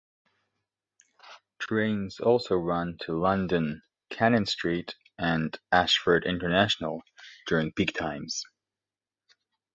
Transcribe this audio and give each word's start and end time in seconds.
Trains 1.59 2.19
also 2.19 2.55
run 2.55 2.97
to 3.01 3.13
London 3.13 3.83
Cannon 4.09 4.47
Street 4.47 4.95
and 5.19 5.55
Ashford 5.71 6.25
International 6.25 7.03
during 7.45 7.71
peak 7.71 7.93
times. 7.93 8.43